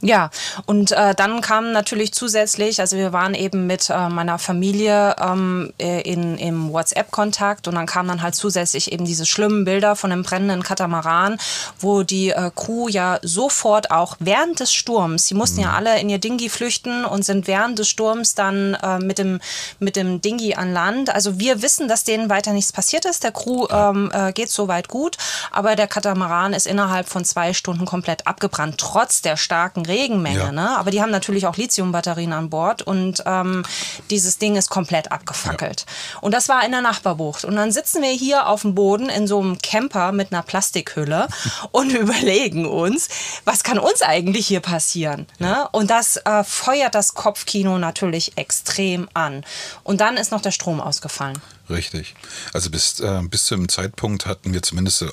Ja, 0.00 0.30
und 0.66 0.92
äh, 0.92 1.12
dann 1.16 1.40
kam 1.40 1.72
natürlich 1.72 2.12
zusätzlich, 2.12 2.80
also 2.80 2.96
wir 2.96 3.12
waren 3.12 3.34
eben 3.34 3.66
mit 3.66 3.90
äh, 3.90 4.08
meiner 4.08 4.38
Familie 4.38 5.16
ähm, 5.20 5.72
äh, 5.78 6.02
in, 6.02 6.38
im 6.38 6.72
WhatsApp-Kontakt 6.72 7.66
und 7.66 7.74
dann 7.74 7.86
kamen 7.86 8.08
dann 8.08 8.22
halt 8.22 8.36
zusätzlich 8.36 8.92
eben 8.92 9.04
diese 9.04 9.26
schlimmen 9.26 9.64
Bilder 9.64 9.96
von 9.96 10.10
dem 10.10 10.22
brennenden 10.22 10.62
Katamaran, 10.62 11.36
wo 11.80 12.04
die 12.04 12.30
äh, 12.30 12.52
Crew 12.54 12.86
ja 12.86 13.18
sofort 13.22 13.90
auch 13.90 14.14
während 14.20 14.60
des 14.60 14.72
Sturms, 14.72 15.26
sie 15.26 15.34
mussten 15.34 15.56
mhm. 15.56 15.64
ja 15.64 15.72
alle 15.72 15.98
in 15.98 16.08
ihr 16.08 16.18
Dingi 16.18 16.48
flüchten 16.48 17.04
und 17.04 17.24
sind 17.24 17.48
während 17.48 17.80
des 17.80 17.88
Sturms 17.88 18.36
dann 18.36 18.74
äh, 18.74 19.00
mit, 19.00 19.18
dem, 19.18 19.40
mit 19.80 19.96
dem 19.96 20.20
Dingi 20.20 20.54
an 20.54 20.72
Land. 20.72 21.12
Also 21.12 21.40
wir 21.40 21.60
wissen, 21.60 21.88
dass 21.88 22.04
denen 22.04 22.30
weiter 22.30 22.52
nichts 22.52 22.72
passiert 22.72 23.04
ist, 23.04 23.24
der 23.24 23.32
Crew 23.32 23.66
ähm, 23.68 24.12
äh, 24.12 24.32
geht 24.32 24.50
soweit 24.50 24.86
gut, 24.86 25.16
aber 25.50 25.74
der 25.74 25.88
Katamaran 25.88 26.52
ist 26.52 26.68
innerhalb 26.68 27.08
von 27.08 27.24
zwei 27.24 27.52
Stunden 27.52 27.84
komplett 27.84 28.28
abgebrannt, 28.28 28.76
trotz 28.78 29.22
der 29.22 29.36
starken 29.36 29.87
Regenmenge. 29.88 30.38
Ja. 30.38 30.52
Ne? 30.52 30.78
Aber 30.78 30.90
die 30.90 31.02
haben 31.02 31.10
natürlich 31.10 31.46
auch 31.46 31.56
Lithiumbatterien 31.56 32.32
an 32.32 32.50
Bord 32.50 32.82
und 32.82 33.22
ähm, 33.26 33.64
dieses 34.10 34.38
Ding 34.38 34.56
ist 34.56 34.70
komplett 34.70 35.10
abgefackelt. 35.10 35.86
Ja. 35.86 36.18
Und 36.20 36.32
das 36.34 36.48
war 36.48 36.64
in 36.64 36.70
der 36.70 36.80
Nachbarbucht. 36.80 37.44
Und 37.44 37.56
dann 37.56 37.72
sitzen 37.72 38.02
wir 38.02 38.10
hier 38.10 38.46
auf 38.46 38.62
dem 38.62 38.74
Boden 38.74 39.08
in 39.08 39.26
so 39.26 39.40
einem 39.40 39.58
Camper 39.58 40.12
mit 40.12 40.32
einer 40.32 40.42
Plastikhülle 40.42 41.28
und 41.72 41.92
überlegen 41.92 42.66
uns, 42.66 43.08
was 43.44 43.64
kann 43.64 43.78
uns 43.78 44.02
eigentlich 44.02 44.46
hier 44.46 44.60
passieren? 44.60 45.26
Ne? 45.38 45.68
Und 45.72 45.90
das 45.90 46.18
äh, 46.18 46.44
feuert 46.44 46.94
das 46.94 47.14
Kopfkino 47.14 47.78
natürlich 47.78 48.36
extrem 48.36 49.08
an. 49.14 49.44
Und 49.82 50.00
dann 50.00 50.16
ist 50.16 50.30
noch 50.30 50.42
der 50.42 50.52
Strom 50.52 50.80
ausgefallen. 50.80 51.40
Richtig. 51.70 52.14
Also 52.52 52.70
bis, 52.70 53.00
äh, 53.00 53.22
bis 53.22 53.46
zu 53.46 53.56
dem 53.56 53.68
Zeitpunkt 53.68 54.26
hatten 54.26 54.52
wir 54.52 54.62
zumindest 54.62 55.04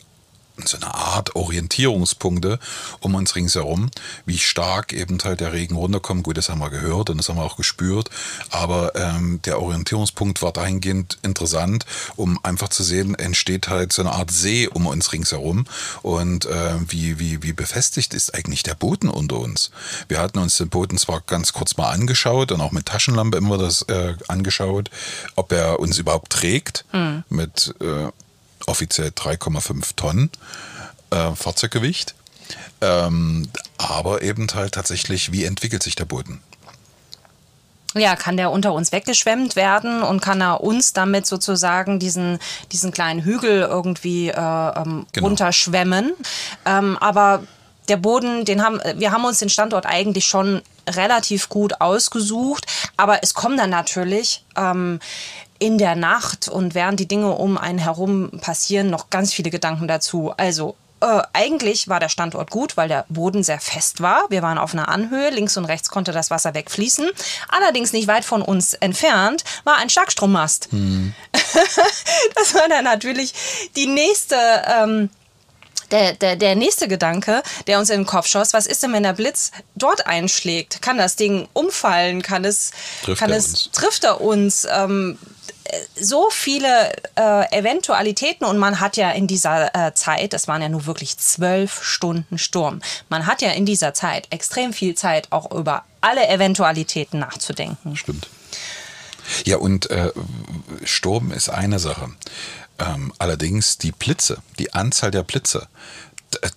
so 0.66 0.78
eine 0.78 0.94
Art 0.94 1.36
Orientierungspunkte 1.36 2.60
um 3.00 3.16
uns 3.16 3.36
ringsherum, 3.36 3.92
wie 4.26 4.38
stark 4.38 4.94
eben 4.94 5.18
halt 5.24 5.42
der 5.42 5.54
Regen 5.54 5.76
runterkommt. 5.76 6.24
Gut, 6.24 6.38
das 6.38 6.50
haben 6.50 6.60
wir 6.60 6.70
gehört 6.70 7.10
und 7.10 7.18
das 7.18 7.30
haben 7.30 7.38
wir 7.38 7.44
auch 7.44 7.58
gespürt, 7.58 8.10
aber 8.50 8.96
ähm, 8.96 9.40
der 9.46 9.62
Orientierungspunkt 9.62 10.42
war 10.42 10.52
dahingehend 10.52 11.18
interessant, 11.22 11.86
um 12.16 12.40
einfach 12.44 12.70
zu 12.70 12.84
sehen, 12.84 13.16
entsteht 13.16 13.68
halt 13.68 13.92
so 13.94 14.02
eine 14.02 14.12
Art 14.12 14.32
See 14.32 14.68
um 14.68 14.88
uns 14.88 15.12
ringsherum 15.12 15.66
und 16.02 16.46
äh, 16.46 16.76
wie, 16.88 17.20
wie, 17.20 17.44
wie 17.44 17.54
befestigt 17.54 18.14
ist 18.14 18.34
eigentlich 18.34 18.64
der 18.64 18.76
Boden 18.76 19.10
unter 19.10 19.40
uns. 19.40 19.72
Wir 20.08 20.20
hatten 20.20 20.40
uns 20.40 20.58
den 20.58 20.70
Boden 20.70 20.98
zwar 20.98 21.22
ganz 21.22 21.54
kurz 21.54 21.78
mal 21.78 21.90
angeschaut 21.90 22.52
und 22.52 22.62
auch 22.62 22.72
mit 22.72 22.86
Taschenlampe 22.86 23.38
immer 23.38 23.58
das 23.58 23.84
äh, 23.84 24.16
angeschaut, 24.28 24.90
ob 25.36 25.52
er 25.52 25.80
uns 25.80 25.98
überhaupt 25.98 26.32
trägt 26.32 26.86
mhm. 26.94 27.24
mit 27.30 27.74
äh, 27.82 28.10
offiziell 28.68 29.10
3,5 29.10 29.96
Tonnen 29.96 30.32
äh, 31.12 31.32
Fahrzeuggewicht. 31.36 32.16
Ähm, 32.82 33.50
aber 33.78 34.22
eben 34.22 34.48
halt 34.54 34.74
tatsächlich, 34.74 35.32
wie 35.32 35.46
entwickelt 35.46 35.82
sich 35.84 35.96
der 35.96 36.06
Boden? 36.06 36.42
Ja, 37.96 38.18
kann 38.18 38.36
der 38.36 38.52
unter 38.52 38.74
uns 38.74 38.92
weggeschwemmt 38.92 39.56
werden 39.56 40.04
und 40.04 40.22
kann 40.22 40.42
er 40.42 40.62
uns 40.62 40.92
damit 40.92 41.26
sozusagen 41.26 41.98
diesen, 41.98 42.40
diesen 42.74 42.92
kleinen 42.92 43.24
Hügel 43.24 43.62
irgendwie 43.62 44.30
äh, 44.30 44.34
ähm, 44.36 45.06
genau. 45.14 45.28
runterschwemmen. 45.28 46.12
Ähm, 46.66 46.98
aber 46.98 47.44
der 47.88 47.98
Boden, 47.98 48.44
den 48.44 48.62
haben, 48.62 48.82
wir 48.96 49.12
haben 49.12 49.24
uns 49.24 49.40
den 49.40 49.50
Standort 49.50 49.86
eigentlich 49.86 50.26
schon 50.26 50.62
relativ 50.90 51.48
gut 51.48 51.80
ausgesucht, 51.80 52.66
aber 52.98 53.24
es 53.24 53.34
kommen 53.34 53.58
dann 53.58 53.70
natürlich 53.70 54.44
ähm, 54.58 55.00
in 55.60 55.78
der 55.78 55.96
Nacht 55.96 56.48
und 56.48 56.76
während 56.76 57.00
die 57.00 57.08
Dinge 57.08 57.32
um 57.32 57.58
einen 57.58 57.80
herum 57.80 58.32
passieren, 58.42 58.90
noch 58.90 59.10
ganz 59.10 59.34
viele 59.34 59.50
Gedanken 59.50 59.88
dazu. 59.88 60.34
Also 60.36 60.76
äh, 61.02 61.22
eigentlich 61.34 61.88
war 61.88 62.00
der 62.00 62.10
Standort 62.10 62.52
gut, 62.52 62.78
weil 62.78 62.88
der 62.88 63.06
Boden 63.10 63.44
sehr 63.44 63.60
fest 63.60 64.02
war. 64.02 64.26
Wir 64.30 64.42
waren 64.42 64.58
auf 64.58 64.74
einer 64.74 64.88
Anhöhe, 64.88 65.30
links 65.30 65.58
und 65.58 65.66
rechts 65.66 65.90
konnte 65.90 66.12
das 66.12 66.32
Wasser 66.32 66.54
wegfließen. 66.54 67.10
Allerdings 67.50 67.94
nicht 67.94 68.08
weit 68.08 68.26
von 68.26 68.42
uns 68.42 68.74
entfernt 68.74 69.44
war 69.66 69.78
ein 69.78 69.90
Starkstrommast. 69.90 70.70
Hm. 70.72 71.14
das 72.36 72.54
war 72.54 72.68
dann 72.70 72.86
natürlich 72.86 73.34
die 73.76 73.88
nächste. 73.88 74.36
Ähm, 74.68 75.10
der, 75.92 76.14
der, 76.14 76.36
der 76.36 76.56
nächste 76.56 76.88
Gedanke, 76.88 77.44
der 77.68 77.78
uns 77.78 77.92
in 77.92 78.00
den 78.00 78.06
Kopf 78.08 78.26
schoss, 78.26 78.54
was 78.54 78.66
ist 78.66 78.82
denn, 78.82 78.92
wenn 78.92 79.04
der 79.04 79.14
Blitz 79.14 79.52
dort 79.76 80.08
einschlägt? 80.08 80.82
Kann 80.82 80.98
das 80.98 81.16
Ding 81.16 81.48
umfallen? 81.54 82.24
Kann 82.24 82.44
es, 82.44 82.72
trifft 83.04 83.20
kann 83.20 83.30
er 83.30 83.38
es, 83.38 83.50
uns? 83.50 83.72
trifft 83.72 84.04
er 84.04 84.20
uns? 84.20 84.68
Ähm, 84.68 85.20
so 86.00 86.30
viele 86.30 86.94
äh, 87.16 87.58
Eventualitäten 87.58 88.46
und 88.46 88.58
man 88.58 88.80
hat 88.80 88.98
ja 88.98 89.12
in 89.12 89.28
dieser 89.28 89.74
äh, 89.76 89.94
Zeit, 89.94 90.34
das 90.34 90.48
waren 90.48 90.62
ja 90.62 90.70
nur 90.70 90.86
wirklich 90.86 91.18
zwölf 91.18 91.84
Stunden 91.84 92.38
Sturm, 92.38 92.82
man 93.10 93.26
hat 93.26 93.42
ja 93.42 93.52
in 93.52 93.66
dieser 93.66 93.94
Zeit 93.94 94.28
extrem 94.30 94.74
viel 94.74 94.96
Zeit, 94.96 95.32
auch 95.32 95.52
über 95.52 95.84
alle 96.02 96.28
Eventualitäten 96.28 97.20
nachzudenken. 97.20 97.96
Stimmt. 97.96 98.28
Ja, 99.44 99.58
und 99.58 99.90
äh, 99.90 100.12
Sturm 100.84 101.32
ist 101.32 101.50
eine 101.50 101.80
Sache. 101.80 102.12
Ähm, 102.78 103.14
allerdings 103.18 103.78
die 103.78 103.92
Blitze, 103.92 104.38
die 104.60 104.74
Anzahl 104.74 105.10
der 105.10 105.24
Blitze, 105.24 105.68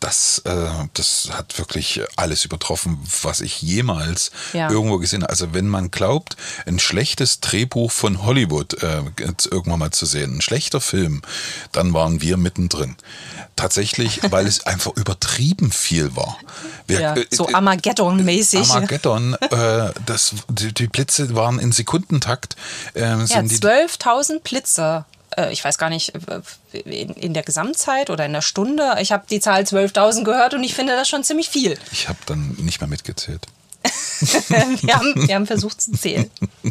das, 0.01 0.43
äh, 0.45 0.69
das 0.95 1.31
hat 1.33 1.59
wirklich 1.59 2.01
alles 2.17 2.45
übertroffen, 2.45 2.99
was 3.23 3.41
ich 3.41 3.63
jemals 3.63 4.31
ja. 4.53 4.71
irgendwo 4.71 4.99
gesehen 4.99 5.23
habe. 5.23 5.31
Also 5.31 5.55
wenn 5.55 5.69
man 5.69 5.91
glaubt, 5.91 6.37
ein 6.67 6.79
schlechtes 6.79 7.41
Drehbuch 7.41 7.91
von 7.91 8.23
Hollywood 8.23 8.83
äh, 8.83 9.03
irgendwann 9.51 9.79
mal 9.79 9.91
zu 9.91 10.07
sehen, 10.07 10.39
ein 10.39 10.41
schlechter 10.41 10.81
Film, 10.81 11.23
dann 11.73 11.93
waren 11.93 12.21
wir 12.21 12.37
mittendrin. 12.37 12.97
Tatsächlich, 13.57 14.21
weil 14.31 14.47
es 14.47 14.67
einfach 14.67 14.97
übertrieben 14.97 15.73
viel 15.73 16.15
war. 16.17 16.37
Wir, 16.87 17.01
ja, 17.01 17.17
äh, 17.17 17.27
so 17.31 17.49
Armageddon-mäßig. 17.49 18.71
Armageddon, 18.71 19.35
äh, 19.51 19.93
das, 20.07 20.35
die, 20.49 20.73
die, 20.73 20.87
Blitze 20.87 21.35
waren 21.35 21.59
in 21.59 21.73
Sekundentakt. 21.73 22.57
Äh, 22.95 23.01
ja, 23.01 23.17
12.000 23.17 24.41
Blitze 24.41 25.05
ich 25.51 25.65
weiß 25.65 25.79
gar 25.79 25.91
nicht, 25.91 26.15
äh, 26.15 26.79
in, 26.79 27.11
in, 27.11 27.35
der 27.35 27.43
Gesamtzeit 27.43 28.11
oder 28.11 28.25
in 28.27 28.33
der 28.33 28.43
Stunde. 28.43 28.97
Ich 29.01 29.13
habe 29.13 29.25
die 29.29 29.41
Zahl 29.41 29.63
12.000 29.63 30.25
gehört 30.25 30.55
und 30.55 30.65
ich 30.65 30.75
finde 30.75 30.95
das 30.95 31.09
schon 31.09 31.25
ziemlich 31.25 31.49
viel. 31.49 31.79
Ich 31.93 32.09
habe 32.09 32.19
dann 32.27 32.57
nicht 32.59 32.81
mehr 32.81 32.89
mitgezählt. 32.89 33.47
wir, 34.21 34.95
haben, 34.95 35.29
wir 35.29 35.35
haben 35.35 35.47
versucht 35.47 35.81
zu 35.81 35.93
zählen. 35.93 36.31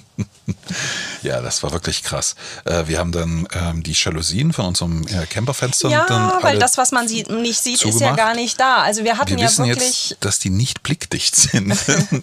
Ja, 1.28 1.42
das 1.42 1.62
war 1.62 1.74
wirklich 1.74 2.04
krass. 2.04 2.36
Äh, 2.64 2.88
wir 2.88 3.00
haben 3.00 3.12
dann 3.12 3.48
ähm, 3.54 3.84
die 3.84 3.92
Jalousien 3.92 4.54
von 4.54 4.68
unserem 4.68 5.06
äh, 5.08 5.26
Camperfenster. 5.26 5.90
Ja, 5.90 6.40
weil 6.42 6.58
das, 6.58 6.78
was 6.78 6.94
man 6.94 7.10
sieht, 7.10 7.30
nicht 7.30 7.62
sieht, 7.62 7.80
zugemacht. 7.80 8.02
ist 8.02 8.08
ja 8.08 8.16
gar 8.16 8.34
nicht 8.34 8.58
da. 8.58 8.78
Also 8.78 9.04
wir 9.04 9.18
hatten 9.18 9.32
wir 9.32 9.40
ja 9.40 9.46
wissen 9.46 9.66
wirklich. 9.66 10.12
Jetzt, 10.12 10.24
dass 10.24 10.40
die 10.40 10.50
nicht 10.50 10.84
blickdicht 10.84 11.36
sind. 11.36 11.78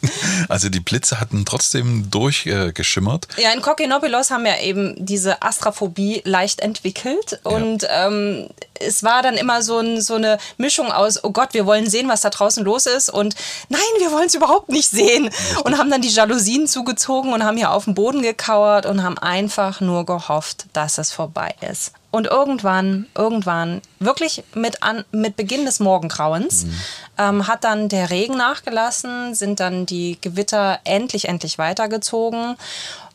also 0.48 0.70
die 0.70 0.80
Blitze 0.80 1.20
hatten 1.20 1.44
trotzdem 1.44 2.10
durchgeschimmert. 2.10 3.28
Äh, 3.36 3.42
ja, 3.42 3.52
in 3.52 3.60
Kokinopilos 3.60 4.30
haben 4.30 4.44
wir 4.44 4.60
eben 4.60 4.94
diese 4.96 5.42
Astrophobie 5.42 6.22
leicht 6.24 6.60
entwickelt. 6.60 7.40
Und 7.42 7.82
ja. 7.82 8.06
ähm, 8.06 8.48
es 8.80 9.02
war 9.02 9.20
dann 9.20 9.34
immer 9.34 9.60
so, 9.60 9.80
ein, 9.80 10.00
so 10.00 10.14
eine 10.14 10.38
Mischung 10.56 10.90
aus, 10.90 11.22
oh 11.22 11.30
Gott, 11.30 11.52
wir 11.52 11.66
wollen 11.66 11.90
sehen, 11.90 12.08
was 12.08 12.22
da 12.22 12.30
draußen 12.30 12.64
los 12.64 12.86
ist. 12.86 13.10
Und 13.10 13.34
nein, 13.68 13.80
wir 13.98 14.12
wollen 14.12 14.28
es 14.28 14.34
überhaupt 14.34 14.70
nicht 14.70 14.88
sehen. 14.88 15.28
Und 15.64 15.76
haben 15.76 15.90
dann 15.90 16.00
die 16.00 16.08
Jalousien 16.08 16.66
zugezogen 16.66 17.34
und 17.34 17.44
haben 17.44 17.58
hier 17.58 17.70
auf 17.70 17.84
dem 17.84 17.94
Boden 17.94 18.22
gekauert 18.22 18.86
und 18.94 19.02
haben 19.02 19.18
einfach 19.18 19.80
nur 19.80 20.06
gehofft, 20.06 20.66
dass 20.72 20.98
es 20.98 21.10
vorbei 21.10 21.54
ist. 21.68 21.92
Und 22.12 22.28
irgendwann, 22.28 23.06
irgendwann, 23.16 23.82
wirklich 23.98 24.44
mit, 24.54 24.84
an, 24.84 25.04
mit 25.10 25.34
Beginn 25.34 25.64
des 25.64 25.80
Morgengrauens, 25.80 26.64
mhm. 26.64 26.80
ähm, 27.18 27.46
hat 27.48 27.64
dann 27.64 27.88
der 27.88 28.10
Regen 28.10 28.36
nachgelassen, 28.36 29.34
sind 29.34 29.58
dann 29.58 29.84
die 29.84 30.18
Gewitter 30.20 30.78
endlich, 30.84 31.28
endlich 31.28 31.58
weitergezogen. 31.58 32.56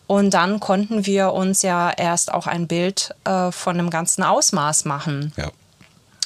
Und 0.05 0.33
dann 0.33 0.59
konnten 0.59 1.05
wir 1.05 1.31
uns 1.31 1.61
ja 1.61 1.91
erst 1.91 2.33
auch 2.33 2.45
ein 2.45 2.67
Bild 2.67 3.15
äh, 3.23 3.53
von 3.53 3.77
dem 3.77 3.89
ganzen 3.89 4.23
Ausmaß 4.23 4.83
machen. 4.83 5.31
Ja. 5.37 5.49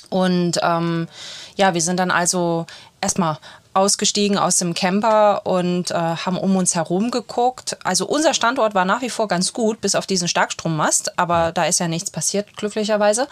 Und 0.09 0.59
ähm, 0.63 1.07
ja, 1.57 1.75
wir 1.75 1.81
sind 1.81 1.97
dann 1.97 2.09
also 2.09 2.65
erstmal 3.03 3.37
ausgestiegen 3.73 4.37
aus 4.37 4.57
dem 4.57 4.73
Camper 4.73 5.45
und 5.45 5.91
äh, 5.91 5.93
haben 5.93 6.37
um 6.37 6.55
uns 6.55 6.75
herum 6.75 7.11
geguckt. 7.11 7.77
Also 7.83 8.07
unser 8.07 8.33
Standort 8.33 8.75
war 8.75 8.85
nach 8.85 9.01
wie 9.01 9.09
vor 9.09 9.27
ganz 9.27 9.53
gut, 9.53 9.81
bis 9.81 9.95
auf 9.95 10.05
diesen 10.05 10.27
Starkstrommast, 10.27 11.17
aber 11.19 11.51
da 11.51 11.65
ist 11.65 11.79
ja 11.79 11.87
nichts 11.87 12.09
passiert, 12.11 12.55
glücklicherweise. 12.55 13.27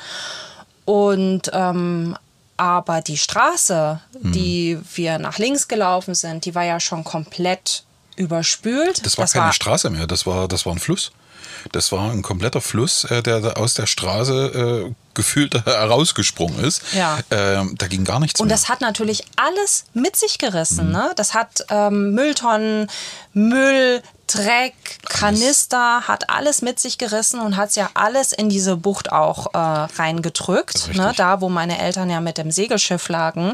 Und 0.85 1.49
ähm, 1.53 2.17
aber 2.57 3.01
die 3.01 3.17
Straße, 3.17 3.99
mhm. 4.21 4.31
die 4.33 4.79
wir 4.93 5.17
nach 5.17 5.39
links 5.39 5.67
gelaufen 5.67 6.13
sind, 6.13 6.45
die 6.45 6.53
war 6.53 6.63
ja 6.63 6.79
schon 6.79 7.03
komplett 7.03 7.83
überspült. 8.15 9.05
Das 9.05 9.17
war 9.17 9.23
das 9.23 9.33
keine 9.33 9.45
war 9.45 9.53
Straße 9.53 9.89
mehr, 9.89 10.05
das 10.05 10.25
war, 10.25 10.47
das 10.47 10.65
war 10.65 10.73
ein 10.73 10.79
Fluss. 10.79 11.11
Das 11.71 11.91
war 11.91 12.11
ein 12.11 12.21
kompletter 12.21 12.61
Fluss, 12.61 13.03
äh, 13.05 13.21
der 13.21 13.57
aus 13.57 13.75
der 13.75 13.85
Straße 13.85 14.87
äh, 14.89 14.93
gefühlt 15.13 15.53
herausgesprungen 15.65 16.63
ist. 16.63 16.81
Ja. 16.93 17.19
Ähm, 17.31 17.75
da 17.77 17.87
ging 17.87 18.03
gar 18.05 18.19
nichts 18.19 18.39
Und 18.39 18.47
mehr. 18.47 18.55
das 18.55 18.69
hat 18.69 18.81
natürlich 18.81 19.25
alles 19.35 19.85
mit 19.93 20.15
sich 20.15 20.37
gerissen. 20.37 20.87
Mhm. 20.87 20.91
Ne? 20.93 21.11
Das 21.15 21.33
hat 21.33 21.65
ähm, 21.69 22.13
Mülltonnen, 22.13 22.89
Müll, 23.33 24.01
Dreck, 24.27 24.73
Kanister, 25.09 26.07
hat 26.07 26.29
alles 26.29 26.61
mit 26.61 26.79
sich 26.79 26.97
gerissen 26.97 27.39
und 27.41 27.57
hat 27.57 27.69
es 27.69 27.75
ja 27.75 27.89
alles 27.95 28.31
in 28.31 28.47
diese 28.49 28.77
Bucht 28.77 29.11
auch 29.11 29.53
äh, 29.53 29.57
reingedrückt. 29.57 30.95
Ne? 30.95 31.13
Da, 31.17 31.41
wo 31.41 31.49
meine 31.49 31.77
Eltern 31.79 32.09
ja 32.09 32.21
mit 32.21 32.37
dem 32.37 32.51
Segelschiff 32.51 33.09
lagen. 33.09 33.53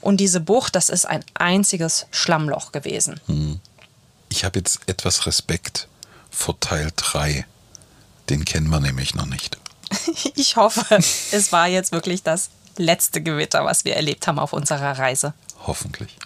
Und 0.00 0.18
diese 0.18 0.40
Bucht, 0.40 0.76
das 0.76 0.90
ist 0.90 1.06
ein 1.06 1.24
einziges 1.34 2.06
Schlammloch 2.10 2.72
gewesen. 2.72 3.20
Mhm. 3.28 3.60
Ich 4.28 4.44
habe 4.44 4.58
jetzt 4.58 4.80
etwas 4.86 5.26
Respekt 5.26 5.88
vor 6.30 6.58
Teil 6.60 6.90
3. 6.96 7.46
Den 8.28 8.44
kennen 8.44 8.68
wir 8.68 8.78
nämlich 8.80 9.14
noch 9.14 9.26
nicht. 9.26 9.58
Ich 10.36 10.56
hoffe, 10.56 10.84
es 10.96 11.52
war 11.52 11.68
jetzt 11.68 11.92
wirklich 11.92 12.22
das 12.22 12.50
letzte 12.76 13.22
Gewitter, 13.22 13.64
was 13.64 13.84
wir 13.84 13.96
erlebt 13.96 14.26
haben 14.26 14.38
auf 14.38 14.52
unserer 14.52 14.98
Reise. 14.98 15.34
Hoffentlich. 15.66 16.16